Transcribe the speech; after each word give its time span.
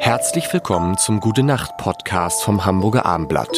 Herzlich 0.00 0.52
willkommen 0.52 0.96
zum 0.98 1.20
Gute 1.20 1.42
Nacht 1.42 1.76
Podcast 1.76 2.42
vom 2.42 2.64
Hamburger 2.64 3.04
Armblatt. 3.06 3.54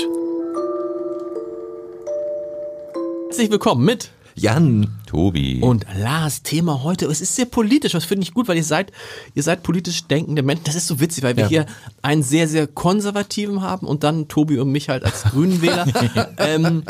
Herzlich 3.28 3.50
willkommen 3.50 3.84
mit 3.84 4.10
Jan. 4.34 4.99
Tobi. 5.07 5.60
und 5.60 5.84
Lars. 5.94 6.42
Thema 6.42 6.83
heute, 6.83 7.05
es 7.07 7.20
ist 7.20 7.36
sehr 7.36 7.44
politisch, 7.44 7.92
das 7.92 8.05
finde 8.07 8.25
ich 8.25 8.32
gut, 8.32 8.48
weil 8.48 8.57
ihr 8.57 8.64
seid, 8.64 8.91
ihr 9.34 9.43
seid 9.43 9.62
politisch 9.62 10.05
denkende 10.09 10.43
Menschen. 10.43 10.64
Das 10.64 10.75
ist 10.75 10.86
so 10.86 11.00
witzig, 11.00 11.23
weil 11.23 11.36
wir 11.36 11.45
Ja. 11.45 11.48
hier 11.48 11.66
einen 12.00 12.23
sehr, 12.23 12.48
sehr 12.48 12.66
konservativen 12.66 13.61
haben 13.62 13.86
und 13.86 14.04
dann 14.04 14.29
Tobi 14.29 14.59
und 14.59 14.72
mich 14.72 14.88
halt 14.88 15.04
als 15.04 15.24
Grünenwähler. 15.24 15.86
ähm, 16.38 16.82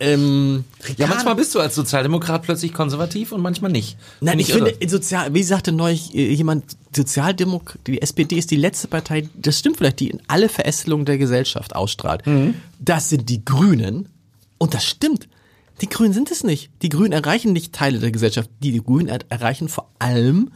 ähm, 0.00 0.64
Ja, 0.96 1.06
manchmal 1.06 1.34
bist 1.34 1.54
du 1.54 1.60
als 1.60 1.74
Sozialdemokrat 1.74 2.42
plötzlich 2.42 2.72
konservativ 2.72 3.32
und 3.32 3.40
manchmal 3.40 3.70
nicht. 3.70 3.96
Nein, 4.20 4.38
ich 4.38 4.50
irre. 4.50 4.58
finde, 4.58 4.70
in 4.72 4.88
sozial, 4.88 5.32
wie 5.34 5.42
sagte 5.42 5.72
neulich 5.72 6.14
äh, 6.14 6.32
jemand, 6.32 6.76
Sozialdemok, 6.94 7.78
die 7.86 8.00
SPD 8.00 8.36
ist 8.36 8.50
die 8.50 8.56
letzte 8.56 8.88
Partei, 8.88 9.28
das 9.34 9.58
stimmt 9.58 9.78
vielleicht, 9.78 10.00
die 10.00 10.10
in 10.10 10.20
alle 10.28 10.48
Verästelungen 10.48 11.06
der 11.06 11.18
Gesellschaft 11.18 11.74
ausstrahlt. 11.74 12.22
Das 12.78 13.08
sind 13.08 13.28
die 13.28 13.44
Grünen. 13.44 14.08
Und 14.58 14.74
das 14.74 14.84
stimmt. 14.84 15.28
Die 15.80 15.88
Grünen 15.88 16.12
sind 16.12 16.30
es 16.30 16.44
nicht. 16.44 16.70
Die 16.82 16.88
Grünen 16.88 17.12
erreichen 17.12 17.52
nicht 17.52 17.72
Teile 17.72 17.98
der 17.98 18.12
Gesellschaft. 18.12 18.48
Die 18.62 18.80
Grünen 18.82 19.08
er 19.08 19.20
erreichen 19.28 19.68
vor 19.68 19.90
allem 19.98 20.52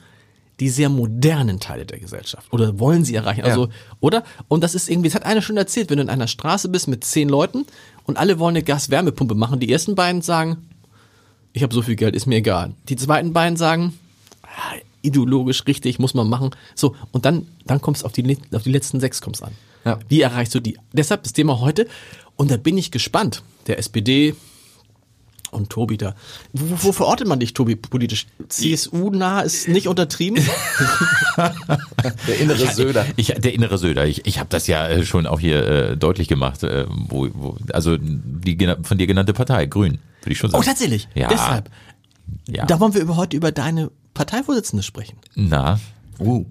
die 0.60 0.68
sehr 0.68 0.88
modernen 0.88 1.60
Teile 1.60 1.86
der 1.86 1.98
Gesellschaft. 1.98 2.52
Oder 2.52 2.78
wollen 2.78 3.04
sie 3.04 3.14
erreichen. 3.14 3.42
Also, 3.44 3.68
oder? 4.00 4.24
Und 4.48 4.64
das 4.64 4.74
ist 4.74 4.88
irgendwie, 4.88 5.08
das 5.08 5.14
hat 5.14 5.24
einer 5.24 5.42
schon 5.42 5.56
erzählt, 5.56 5.90
wenn 5.90 5.98
du 5.98 6.02
in 6.02 6.10
einer 6.10 6.26
Straße 6.26 6.68
bist 6.68 6.88
mit 6.88 7.04
zehn 7.04 7.28
Leuten 7.28 7.64
und 8.04 8.16
alle 8.16 8.38
wollen 8.38 8.56
eine 8.56 8.64
Gas-Wärmepumpe 8.64 9.34
machen. 9.34 9.60
Die 9.60 9.70
ersten 9.70 9.94
beiden 9.94 10.22
sagen, 10.22 10.68
ich 11.52 11.62
habe 11.62 11.74
so 11.74 11.82
viel 11.82 11.96
Geld, 11.96 12.16
ist 12.16 12.26
mir 12.26 12.36
egal. 12.36 12.74
Die 12.88 12.96
zweiten 12.96 13.32
beiden 13.32 13.56
sagen, 13.56 13.98
ah, 14.42 14.74
ideologisch 15.02 15.64
richtig, 15.66 15.98
muss 15.98 16.14
man 16.14 16.28
machen. 16.28 16.50
So, 16.74 16.96
und 17.12 17.24
dann, 17.24 17.46
dann 17.66 17.80
kommst 17.80 18.02
du 18.02 18.06
auf 18.06 18.12
die, 18.12 18.38
auf 18.52 18.62
die 18.64 18.72
letzten 18.72 19.00
sechs 19.00 19.20
kommst 19.20 19.42
an. 19.42 19.52
Ja. 19.84 19.98
Wie 20.08 20.20
erreichst 20.20 20.54
du 20.54 20.60
die? 20.60 20.78
Deshalb 20.92 21.22
das 21.22 21.32
Thema 21.32 21.60
heute. 21.60 21.86
Und 22.36 22.50
da 22.50 22.56
bin 22.56 22.76
ich 22.78 22.90
gespannt. 22.90 23.42
Der 23.66 23.78
SPD 23.78 24.34
und 25.50 25.70
Tobi 25.70 25.96
da. 25.96 26.14
Wo, 26.52 26.88
wo 26.88 26.92
verortet 26.92 27.26
man 27.26 27.40
dich, 27.40 27.54
Tobi, 27.54 27.76
politisch? 27.76 28.26
CSU-nah 28.48 29.40
ist 29.40 29.68
nicht 29.68 29.88
untertrieben? 29.88 30.42
Der 32.26 32.38
innere 32.40 32.66
Söder. 32.72 33.06
Ich, 33.16 33.28
der 33.28 33.54
innere 33.54 33.78
Söder. 33.78 34.06
Ich, 34.06 34.26
ich 34.26 34.38
habe 34.38 34.48
das 34.50 34.66
ja 34.66 34.88
äh, 34.88 35.04
schon 35.04 35.26
auch 35.26 35.40
hier 35.40 35.66
äh, 35.66 35.96
deutlich 35.96 36.28
gemacht. 36.28 36.62
Äh, 36.62 36.86
wo, 36.88 37.28
wo, 37.32 37.56
also 37.72 37.96
die 37.98 38.56
von 38.82 38.98
dir 38.98 39.06
genannte 39.06 39.32
Partei, 39.32 39.66
Grün, 39.66 39.98
würde 40.22 40.32
ich 40.32 40.38
schon 40.38 40.50
sagen. 40.50 40.62
Oh, 40.62 40.66
tatsächlich. 40.66 41.08
Ja. 41.14 41.28
Deshalb. 41.28 41.70
Ja. 42.48 42.66
Da 42.66 42.80
wollen 42.80 42.94
wir 42.94 43.00
über 43.00 43.16
heute 43.16 43.36
über 43.36 43.52
deine 43.52 43.90
Parteivorsitzende 44.14 44.82
sprechen. 44.82 45.18
Na, 45.34 45.78
Uh. 46.18 46.44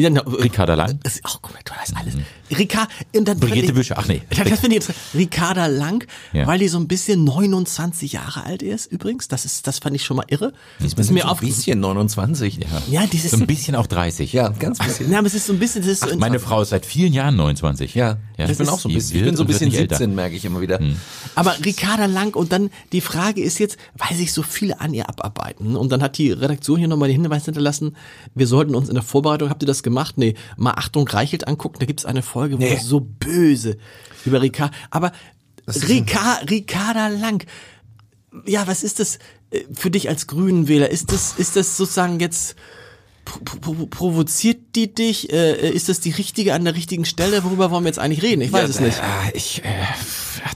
Ja, 0.00 0.10
na, 0.10 0.20
Ricarda 0.20 0.74
Lang? 0.74 1.00
Das, 1.02 1.20
oh, 1.26 1.38
guck 1.42 1.52
mal, 1.54 1.60
du 1.64 1.72
weißt 1.72 1.94
alles. 1.96 2.14
Rika, 2.56 2.86
und 3.14 3.26
dann 3.28 3.40
Brigitte 3.40 3.72
Büscher, 3.72 3.96
ach 3.98 4.06
nee. 4.06 4.22
Ja, 4.32 4.44
Das 4.44 4.60
finde 4.60 4.76
ich 4.76 4.82
interessant. 4.82 4.96
Ricarda 5.14 5.66
Lang, 5.66 6.06
Ja. 6.32 6.46
weil 6.46 6.58
die 6.60 6.68
so 6.68 6.78
ein 6.78 6.86
bisschen 6.88 7.24
29 7.24 8.12
Jahre 8.12 8.44
alt 8.44 8.62
ist, 8.62 8.86
übrigens. 8.86 9.28
Das 9.28 9.44
ist, 9.44 9.66
das 9.66 9.80
fand 9.80 9.96
ich 9.96 10.04
schon 10.04 10.16
mal 10.16 10.24
irre. 10.28 10.52
Das 10.78 10.92
ist 10.94 10.96
Mir 10.96 11.04
so 11.04 11.14
ein 11.14 11.22
auf, 11.32 11.40
bisschen 11.40 11.80
29. 11.80 12.58
Ja, 12.58 12.82
ja, 13.02 13.06
dieses, 13.06 13.32
So 13.32 13.38
ein 13.38 13.46
bisschen 13.46 13.74
auch 13.74 13.86
30. 13.88 14.32
ja 14.32 14.48
ganz 14.50 14.78
bisschen. 14.78 15.10
na, 15.10 15.18
aber 15.18 15.26
es 15.26 15.34
ist 15.34 15.46
so 15.46 15.52
ein 15.52 15.58
bisschen, 15.58 15.82
das 15.82 15.90
ist 15.90 16.08
so 16.08 16.16
Meine 16.16 16.38
Frau 16.38 16.62
ist 16.62 16.70
seit 16.70 16.86
vielen 16.86 17.12
Jahren 17.12 17.36
29. 17.36 17.94
Ja, 17.94 18.18
ja 18.38 18.48
ich 18.48 18.56
bin 18.56 18.66
ist- 18.66 18.72
auch 18.72 18.78
so 18.78 18.88
ein 18.88 18.94
bisschen. 18.94 19.18
Ich 19.18 19.24
bin 19.24 19.36
so 19.36 19.42
ein 19.42 19.46
bisschen 19.48 19.68
nicht 19.68 19.78
älter. 19.78 19.96
17, 19.96 20.14
merke 20.14 20.36
ich 20.36 20.44
immer 20.44 20.60
wieder. 20.60 20.78
Aber 21.34 21.56
Ricarda 21.64 22.06
Lang 22.06 22.34
und 22.36 22.52
dann 22.52 22.70
die 22.92 23.00
Frage 23.00 23.42
ist 23.42 23.58
jetzt, 23.58 23.76
weil 23.96 24.16
sich 24.16 24.32
so 24.32 24.42
viele 24.42 24.80
an 24.80 24.94
ihr 24.94 25.08
abarbeiten 25.08 25.76
und 25.76 25.90
dann 25.90 26.02
hat 26.02 26.16
die 26.18 26.30
Redaktion 26.32 26.78
hier 26.78 26.88
nochmal 26.88 27.08
den 27.08 27.20
Hinweis 27.22 27.44
hinterlassen, 27.44 27.96
wir 28.34 28.46
sollten 28.46 28.74
uns 28.74 28.88
in 28.88 28.94
der 28.94 29.02
Vorbereitung, 29.02 29.50
habt 29.50 29.62
ihr 29.62 29.66
das 29.66 29.82
gemacht? 29.88 30.16
Nee, 30.18 30.34
mal 30.56 30.72
Achtung 30.72 31.06
Reichelt 31.08 31.46
angucken, 31.48 31.76
da 31.80 31.86
gibt's 31.86 32.04
eine 32.04 32.22
Folge, 32.22 32.54
wo 32.58 32.62
Nee. 32.62 32.74
es 32.74 32.84
so 32.84 33.00
böse 33.00 33.76
über 34.24 34.40
Ricarda, 34.42 34.74
aber 34.90 35.12
ist 35.66 35.88
Rica, 35.88 36.40
Ricarda 36.48 37.08
Lang, 37.08 37.44
ja, 38.46 38.66
was 38.66 38.82
ist 38.82 39.00
das 39.00 39.18
äh, 39.50 39.62
für 39.72 39.90
dich 39.90 40.08
als 40.08 40.26
Grünenwähler? 40.26 40.90
Ist 40.90 41.12
das, 41.12 41.34
ist 41.36 41.56
das 41.56 41.76
sozusagen 41.76 42.20
jetzt, 42.20 42.56
pro- 43.24 43.40
pro- 43.60 43.86
provoziert 43.86 44.74
die 44.76 44.94
dich? 44.94 45.32
Äh, 45.32 45.70
ist 45.70 45.88
das 45.88 46.00
die 46.00 46.10
richtige 46.10 46.54
an 46.54 46.64
der 46.64 46.74
richtigen 46.74 47.04
Stelle? 47.04 47.42
Worüber 47.44 47.70
wollen 47.70 47.84
wir 47.84 47.88
jetzt 47.88 47.98
eigentlich 47.98 48.22
reden? 48.22 48.40
Ich 48.42 48.52
weiß 48.52 48.68
es 48.70 48.80
nicht. 48.80 48.98
Äh, 48.98 49.36
ich, 49.36 49.62
äh, 49.64 49.68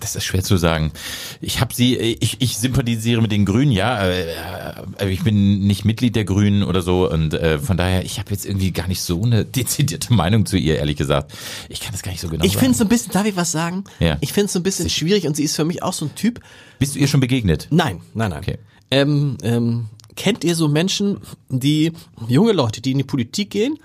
das 0.02 0.16
ist 0.16 0.24
schwer 0.24 0.42
zu 0.42 0.56
sagen. 0.56 0.92
Ich 1.40 1.60
habe 1.60 1.74
sie, 1.74 1.96
ich, 1.96 2.36
ich 2.40 2.58
sympathisiere 2.58 3.22
mit 3.22 3.32
den 3.32 3.44
Grünen, 3.44 3.72
ja. 3.72 4.04
Äh, 4.04 5.08
ich 5.08 5.22
bin 5.22 5.66
nicht 5.66 5.84
Mitglied 5.84 6.16
der 6.16 6.24
Grünen 6.24 6.62
oder 6.62 6.82
so 6.82 7.10
und 7.10 7.34
äh, 7.34 7.58
von 7.58 7.76
daher, 7.76 8.04
ich 8.04 8.18
habe 8.18 8.30
jetzt 8.30 8.44
irgendwie 8.44 8.72
gar 8.72 8.88
nicht 8.88 9.00
so 9.00 9.22
eine 9.22 9.44
dezidierte 9.46 10.12
Meinung 10.12 10.44
zu 10.44 10.56
ihr, 10.56 10.76
ehrlich 10.78 10.96
gesagt. 10.96 11.32
Ich 11.68 11.80
kann 11.80 11.92
das 11.92 12.02
gar 12.02 12.10
nicht 12.12 12.20
so 12.20 12.28
genau 12.28 12.44
Ich 12.44 12.52
sagen. 12.52 12.60
finde 12.60 12.72
es 12.72 12.78
so 12.78 12.84
ein 12.84 12.88
bisschen, 12.88 13.12
darf 13.12 13.26
ich 13.26 13.36
was 13.36 13.52
sagen? 13.52 13.84
Ja. 14.00 14.18
Ich 14.20 14.32
finde 14.32 14.46
es 14.46 14.52
so 14.52 14.58
ein 14.58 14.64
bisschen 14.64 14.90
schwierig 14.90 15.26
und 15.26 15.36
sie 15.36 15.44
ist 15.44 15.56
für 15.56 15.64
mich 15.64 15.82
auch 15.82 15.92
so 15.92 16.06
ein 16.06 16.14
Typ. 16.14 16.40
Bist 16.78 16.94
du 16.94 16.98
ihr 16.98 17.06
schon 17.08 17.20
begegnet? 17.20 17.68
Nein, 17.70 18.00
nein, 18.14 18.30
nein. 18.30 18.40
Okay. 18.40 18.58
Ähm, 18.90 19.38
ähm, 19.42 19.86
kennt 20.16 20.44
ihr 20.44 20.54
so 20.56 20.68
Menschen, 20.68 21.18
die, 21.48 21.92
junge 22.28 22.52
Leute, 22.52 22.80
die 22.80 22.92
in 22.92 22.98
die 22.98 23.04
Politik 23.04 23.50
gehen 23.50 23.78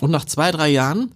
und 0.00 0.10
nach 0.10 0.24
zwei, 0.24 0.50
drei 0.52 0.68
Jahren 0.68 1.12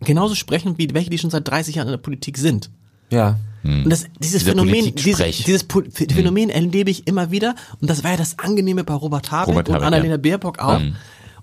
genauso 0.00 0.34
sprechen 0.34 0.78
wie 0.78 0.92
welche, 0.94 1.10
die 1.10 1.18
schon 1.18 1.30
seit 1.30 1.48
30 1.48 1.74
Jahren 1.76 1.88
in 1.88 1.92
der 1.92 1.98
Politik 1.98 2.38
sind? 2.38 2.70
Ja. 3.10 3.38
Und 3.84 3.90
das, 3.90 4.06
dieses 4.18 4.40
Dieser 4.40 4.52
Phänomen, 4.52 4.94
dieses, 4.94 5.36
dieses 5.44 5.64
Po- 5.64 5.82
Phänomen 5.90 6.50
erlebe 6.50 6.90
ich 6.90 7.06
immer 7.06 7.30
wieder. 7.30 7.54
Und 7.80 7.90
das 7.90 8.04
war 8.04 8.12
ja 8.12 8.16
das 8.16 8.38
Angenehme 8.38 8.84
bei 8.84 8.94
Robert 8.94 9.30
Habeck 9.30 9.48
Robert 9.48 9.68
und 9.68 9.74
Habeck, 9.74 9.86
Annalena 9.86 10.14
ja. 10.14 10.16
Baerbock 10.18 10.58
auch. 10.58 10.80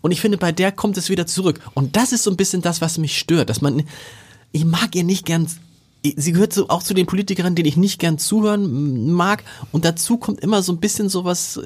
Und 0.02 0.12
ich 0.12 0.20
finde, 0.22 0.38
bei 0.38 0.52
der 0.52 0.72
kommt 0.72 0.98
es 0.98 1.10
wieder 1.10 1.26
zurück. 1.26 1.62
Und 1.74 1.96
das 1.96 2.12
ist 2.12 2.24
so 2.24 2.32
ein 2.32 2.38
bisschen 2.38 2.62
das, 2.62 2.82
was 2.82 2.98
mich 2.98 3.18
stört, 3.18 3.50
dass 3.50 3.62
man, 3.62 3.84
ich 4.52 4.66
mag 4.66 4.96
ihr 4.96 5.04
nicht 5.04 5.26
gern, 5.26 5.48
sie 6.04 6.32
gehört 6.34 6.52
so 6.54 6.68
auch 6.70 6.84
zu 6.84 6.94
den 6.94 7.06
Politikerinnen, 7.06 7.56
denen 7.56 7.70
ich 7.70 7.78
nicht 7.78 8.00
gern 8.00 8.18
zuhören 8.18 9.12
mag. 9.12 9.44
Und 9.72 9.86
dazu 9.86 10.18
kommt 10.18 10.42
immer 10.42 10.62
so 10.62 10.74
ein 10.74 10.80
bisschen 10.80 11.08
sowas 11.10 11.60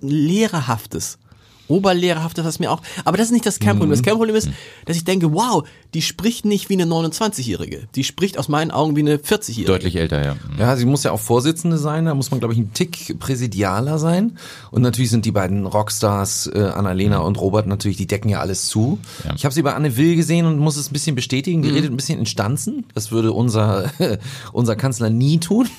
Lehrerhaftes. 0.00 1.18
Oberlehrerhaftes, 1.70 2.44
was 2.44 2.58
mir 2.58 2.70
auch, 2.70 2.82
aber 3.04 3.16
das 3.16 3.26
ist 3.28 3.32
nicht 3.32 3.46
das 3.46 3.58
Kernproblem. 3.60 3.90
Das 3.90 4.02
Kernproblem 4.02 4.36
ist, 4.36 4.48
dass 4.86 4.96
ich 4.96 5.04
denke, 5.04 5.32
wow, 5.32 5.64
die 5.94 6.02
spricht 6.02 6.44
nicht 6.44 6.68
wie 6.68 6.74
eine 6.74 6.84
29-Jährige. 6.84 7.88
Die 7.94 8.04
spricht 8.04 8.38
aus 8.38 8.48
meinen 8.48 8.70
Augen 8.70 8.96
wie 8.96 9.00
eine 9.00 9.16
40-Jährige. 9.16 9.66
Deutlich 9.66 9.96
älter, 9.96 10.24
ja. 10.24 10.36
Ja, 10.58 10.76
sie 10.76 10.84
muss 10.84 11.02
ja 11.04 11.12
auch 11.12 11.20
Vorsitzende 11.20 11.78
sein, 11.78 12.04
da 12.04 12.14
muss 12.14 12.30
man, 12.30 12.40
glaube 12.40 12.52
ich, 12.54 12.60
ein 12.60 12.72
Tick 12.74 13.18
präsidialer 13.18 13.98
sein. 13.98 14.36
Und 14.70 14.82
natürlich 14.82 15.10
sind 15.10 15.24
die 15.24 15.32
beiden 15.32 15.64
Rockstars, 15.66 16.48
äh, 16.54 16.58
Annalena 16.60 17.18
und 17.18 17.40
Robert, 17.40 17.66
natürlich, 17.66 17.96
die 17.96 18.06
decken 18.06 18.28
ja 18.28 18.40
alles 18.40 18.66
zu. 18.66 18.98
Ja. 19.24 19.32
Ich 19.36 19.44
habe 19.44 19.54
sie 19.54 19.62
bei 19.62 19.72
Anne 19.74 19.96
Will 19.96 20.16
gesehen 20.16 20.46
und 20.46 20.58
muss 20.58 20.76
es 20.76 20.90
ein 20.90 20.92
bisschen 20.92 21.14
bestätigen. 21.16 21.62
Die 21.62 21.68
Mhm. 21.70 21.74
redet 21.74 21.90
ein 21.92 21.96
bisschen 21.96 22.18
in 22.18 22.26
Stanzen. 22.26 22.84
Das 22.94 23.10
würde 23.12 23.32
unser, 23.32 23.90
unser 24.52 24.76
Kanzler 24.76 25.10
nie 25.10 25.38
tun. 25.38 25.68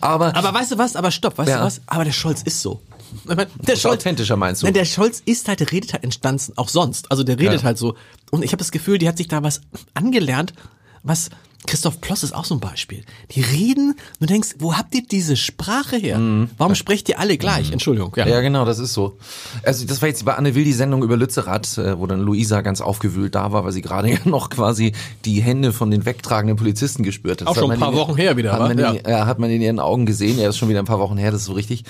Aber, 0.00 0.34
Aber 0.36 0.52
weißt 0.54 0.72
du 0.72 0.78
was? 0.78 0.96
Aber 0.96 1.10
stopp, 1.10 1.38
weißt 1.38 1.48
Ja. 1.48 1.58
du 1.58 1.64
was? 1.64 1.80
Aber 1.86 2.04
der 2.04 2.12
Scholz 2.12 2.42
ist 2.42 2.60
so. 2.60 2.80
Meine, 3.24 3.46
Der 3.66 3.74
Ist 3.74 3.86
authentischer, 3.86 4.36
meinst 4.36 4.62
du? 4.62 4.66
Nein, 4.66 4.74
der 4.74 4.84
Scholz 4.84 5.22
ist 5.24 5.48
halt, 5.48 5.60
der 5.60 5.70
redet 5.70 5.92
halt 5.92 6.04
in 6.04 6.12
Stanzen, 6.12 6.56
auch 6.58 6.68
sonst. 6.68 7.10
Also 7.10 7.22
der 7.24 7.38
redet 7.38 7.60
Ja. 7.60 7.62
halt 7.64 7.78
so. 7.78 7.94
Und 8.30 8.42
ich 8.44 8.50
habe 8.52 8.58
das 8.58 8.70
Gefühl, 8.72 8.98
die 8.98 9.08
hat 9.08 9.16
sich 9.18 9.28
da 9.28 9.42
was 9.42 9.60
angelernt, 9.94 10.52
was 11.02 11.30
Christoph 11.66 12.00
Ploss 12.00 12.22
ist 12.22 12.34
auch 12.34 12.44
so 12.44 12.54
ein 12.54 12.60
Beispiel. 12.60 13.04
Die 13.32 13.40
reden, 13.40 13.94
du 14.20 14.26
denkst, 14.26 14.56
wo 14.58 14.74
habt 14.76 14.94
ihr 14.94 15.02
diese 15.02 15.36
Sprache 15.36 15.96
her? 15.96 16.20
Warum 16.58 16.74
sprecht 16.74 17.08
ihr 17.08 17.18
alle 17.18 17.38
gleich? 17.38 17.72
Entschuldigung. 17.72 18.12
Ja. 18.16 18.24
Mhm. 18.26 18.30
Ja, 18.30 18.40
genau, 18.40 18.64
das 18.64 18.78
ist 18.78 18.92
so. 18.92 19.16
Also 19.62 19.86
das 19.86 20.02
war 20.02 20.08
jetzt 20.08 20.24
bei 20.24 20.34
Anne 20.34 20.54
Will 20.54 20.64
die 20.64 20.72
Sendung 20.72 21.02
über 21.02 21.16
Lützerath, 21.16 21.78
äh, 21.78 21.98
wo 21.98 22.06
dann 22.06 22.20
Luisa 22.20 22.60
ganz 22.60 22.80
aufgewühlt 22.80 23.34
da 23.34 23.52
war, 23.52 23.64
weil 23.64 23.72
sie 23.72 23.82
gerade 23.82 24.10
ja 24.12 24.18
noch 24.24 24.50
quasi 24.50 24.92
die 25.24 25.40
Hände 25.42 25.72
von 25.72 25.90
den 25.90 26.04
wegtragenden 26.04 26.56
Polizisten 26.56 27.02
gespürt 27.02 27.40
hat. 27.40 27.48
Auch 27.48 27.54
schon 27.54 27.70
hat 27.70 27.78
ein 27.78 27.80
paar 27.80 27.92
in- 27.92 27.98
Wochen 27.98 28.16
her 28.16 28.36
wieder, 28.36 28.52
hat 28.52 28.60
man, 28.60 28.78
Ja. 28.78 28.90
in, 28.92 29.10
ja, 29.10 29.26
hat 29.26 29.38
man 29.38 29.50
in 29.50 29.62
ihren 29.62 29.80
Augen 29.80 30.06
gesehen. 30.06 30.36
Ja, 30.38 30.44
das 30.46 30.56
ist 30.56 30.58
schon 30.58 30.68
wieder 30.68 30.80
ein 30.80 30.84
paar 30.86 30.98
Wochen 31.00 31.16
her, 31.16 31.30
das 31.30 31.40
ist 31.42 31.46
so 31.46 31.52
richtig. 31.54 31.84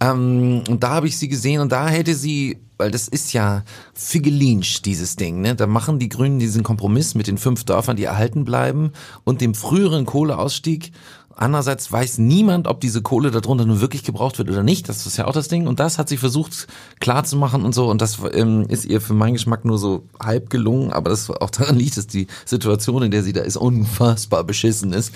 Ähm, 0.00 0.62
und 0.68 0.82
da 0.82 0.90
habe 0.90 1.08
ich 1.08 1.18
sie 1.18 1.28
gesehen 1.28 1.60
und 1.60 1.72
da 1.72 1.88
hätte 1.88 2.14
sie 2.14 2.58
weil 2.78 2.90
das 2.90 3.08
ist 3.08 3.32
ja 3.32 3.62
Figelinsch, 3.94 4.82
dieses 4.82 5.16
Ding, 5.16 5.40
ne? 5.40 5.54
Da 5.54 5.66
machen 5.66 5.98
die 5.98 6.08
Grünen 6.08 6.38
diesen 6.38 6.62
Kompromiss 6.62 7.14
mit 7.14 7.26
den 7.26 7.38
fünf 7.38 7.64
Dörfern, 7.64 7.96
die 7.96 8.04
erhalten 8.04 8.44
bleiben 8.44 8.92
und 9.24 9.40
dem 9.40 9.54
früheren 9.54 10.06
Kohleausstieg. 10.06 10.92
Andererseits 11.38 11.92
weiß 11.92 12.16
niemand, 12.16 12.66
ob 12.66 12.80
diese 12.80 13.02
Kohle 13.02 13.30
darunter 13.30 13.66
nun 13.66 13.82
wirklich 13.82 14.04
gebraucht 14.04 14.38
wird 14.38 14.48
oder 14.48 14.62
nicht. 14.62 14.88
Das 14.88 15.06
ist 15.06 15.18
ja 15.18 15.26
auch 15.26 15.34
das 15.34 15.48
Ding. 15.48 15.66
Und 15.66 15.80
das 15.80 15.98
hat 15.98 16.08
sie 16.08 16.16
versucht 16.16 16.66
klar 16.98 17.24
zu 17.24 17.36
machen 17.36 17.62
und 17.62 17.74
so. 17.74 17.90
Und 17.90 18.00
das 18.00 18.18
ähm, 18.32 18.64
ist 18.70 18.86
ihr 18.86 19.02
für 19.02 19.12
meinen 19.12 19.34
Geschmack 19.34 19.66
nur 19.66 19.76
so 19.76 20.04
halb 20.18 20.48
gelungen. 20.48 20.94
Aber 20.94 21.10
das 21.10 21.28
auch 21.28 21.50
daran 21.50 21.76
liegt, 21.76 21.98
dass 21.98 22.06
die 22.06 22.26
Situation, 22.46 23.02
in 23.02 23.10
der 23.10 23.22
sie 23.22 23.34
da 23.34 23.42
ist, 23.42 23.58
unfassbar 23.58 24.44
beschissen 24.44 24.94
ist. 24.94 25.12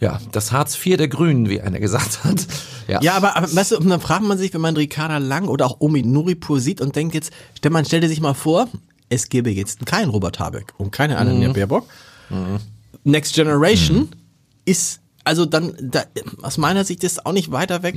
Ja, 0.00 0.20
das 0.32 0.52
Hartz 0.52 0.74
IV 0.84 0.96
der 0.96 1.08
Grünen, 1.08 1.48
wie 1.48 1.60
einer 1.60 1.80
gesagt 1.80 2.24
hat. 2.24 2.46
Ja, 2.88 3.00
Ja, 3.00 3.14
aber, 3.14 3.36
aber 3.36 3.54
weißt 3.54 3.72
du, 3.72 3.78
und 3.78 3.88
dann 3.88 4.00
fragt 4.00 4.22
man 4.22 4.36
sich, 4.36 4.52
wenn 4.52 4.60
man 4.60 4.76
Ricarda 4.76 5.18
Lang 5.18 5.48
oder 5.48 5.66
auch 5.66 5.76
Omi 5.80 6.02
Nuripur 6.02 6.60
sieht 6.60 6.80
und 6.80 6.94
denkt 6.96 7.14
jetzt, 7.14 7.32
stell, 7.56 7.70
man 7.70 7.84
stelle 7.84 8.08
sich 8.08 8.20
mal 8.20 8.34
vor, 8.34 8.68
es 9.08 9.28
gäbe 9.28 9.50
jetzt 9.50 9.86
keinen 9.86 10.10
Robert 10.10 10.38
Habeck 10.38 10.74
und 10.76 10.90
keine 10.90 11.16
Annalena 11.18 11.52
Baerbock. 11.52 11.86
Next 13.04 13.34
Generation 13.34 14.08
ist 14.64 15.00
also 15.24 15.46
dann, 15.46 15.74
da, 15.80 16.04
aus 16.42 16.58
meiner 16.58 16.84
Sicht 16.84 17.02
ist 17.04 17.12
es 17.12 17.26
auch 17.26 17.32
nicht 17.32 17.50
weiter 17.50 17.82
weg. 17.82 17.96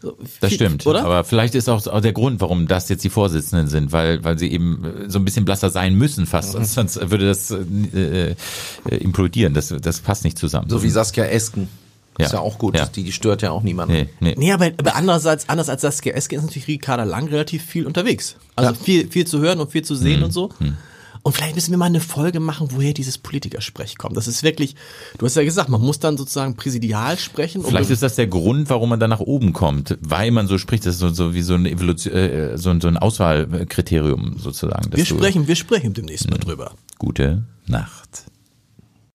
So 0.00 0.16
Das 0.40 0.48
viel- 0.50 0.56
stimmt, 0.56 0.86
oder? 0.86 1.04
aber 1.04 1.22
vielleicht 1.24 1.54
ist 1.54 1.68
auch, 1.68 1.86
auch 1.86 2.00
der 2.00 2.12
Grund, 2.12 2.40
warum 2.40 2.66
das 2.66 2.88
jetzt 2.88 3.04
die 3.04 3.10
Vorsitzenden 3.10 3.68
sind, 3.68 3.92
weil 3.92 4.24
weil 4.24 4.38
sie 4.38 4.50
eben 4.50 4.84
äh, 4.84 5.10
so 5.10 5.18
ein 5.18 5.24
bisschen 5.24 5.44
blasser 5.44 5.70
sein 5.70 5.94
müssen 5.94 6.26
fast, 6.26 6.52
sonst, 6.52 6.74
sonst 6.74 7.10
würde 7.10 7.26
das 7.26 7.50
äh, 7.50 8.30
äh, 8.30 8.34
implodieren. 8.96 9.54
Das 9.54 9.74
das 9.80 10.00
passt 10.00 10.24
nicht 10.24 10.38
zusammen. 10.38 10.68
So 10.70 10.82
wie 10.82 10.90
Saskia 10.90 11.24
Esken. 11.26 11.68
Ja. 12.18 12.26
Ist 12.26 12.32
ja 12.32 12.40
auch 12.40 12.58
gut. 12.58 12.76
Ja. 12.76 12.84
Die, 12.86 13.04
die 13.04 13.12
stört 13.12 13.40
ja 13.40 13.52
auch 13.52 13.62
niemanden. 13.62 13.94
nee, 13.94 14.08
nee. 14.20 14.34
Nee, 14.36 14.52
aber, 14.52 14.66
aber 14.76 14.96
andererseits, 14.96 15.48
anders 15.48 15.70
als 15.70 15.80
Saskia 15.80 16.12
Esken 16.12 16.36
ist 16.38 16.44
natürlich 16.44 16.68
Ricarda 16.68 17.04
Lang 17.04 17.26
relativ 17.28 17.64
viel 17.64 17.86
unterwegs. 17.86 18.36
Also 18.54 18.74
viel, 18.74 19.08
viel 19.10 19.26
zu 19.26 19.38
hören 19.40 19.60
und 19.60 19.70
viel 19.72 19.82
zu 19.82 19.94
Mhm. 19.94 19.98
sehen 19.98 20.22
und 20.22 20.30
so. 20.32 20.50
Und 21.24 21.34
vielleicht 21.36 21.54
müssen 21.54 21.70
wir 21.70 21.78
mal 21.78 21.86
eine 21.86 22.00
Folge 22.00 22.40
machen, 22.40 22.68
woher 22.72 22.92
dieses 22.92 23.16
Politikersprech 23.16 23.96
kommt. 23.96 24.16
Das 24.16 24.26
ist 24.26 24.42
wirklich, 24.42 24.74
du 25.18 25.26
hast 25.26 25.36
ja 25.36 25.44
gesagt, 25.44 25.68
man 25.68 25.80
muss 25.80 26.00
dann 26.00 26.16
sozusagen 26.16 26.56
präsidial 26.56 27.16
sprechen. 27.16 27.62
Vielleicht 27.64 27.90
ist 27.90 28.02
das 28.02 28.16
der 28.16 28.26
Grund, 28.26 28.68
warum 28.70 28.88
man 28.88 28.98
da 28.98 29.06
nach 29.06 29.20
oben 29.20 29.52
kommt, 29.52 29.96
weil 30.00 30.32
man 30.32 30.48
so 30.48 30.58
spricht. 30.58 30.84
Das 30.84 30.94
ist 30.94 31.00
so, 31.00 31.10
so 31.10 31.32
wie 31.32 31.42
so 31.42 31.54
ein 31.54 31.64
Evolution, 31.66 32.12
äh, 32.12 32.58
so, 32.58 32.70
ein- 32.70 32.80
so 32.80 32.88
ein 32.88 32.96
Auswahlkriterium 32.96 34.36
sozusagen. 34.38 34.92
wir 34.92 35.04
sprechen, 35.06 35.46
wir 35.46 35.56
sprechen 35.56 35.94
demnächst 35.94 36.28
mal 36.30 36.38
drüber. 36.38 36.72
Gute 36.98 37.42
Nacht. 37.66 38.24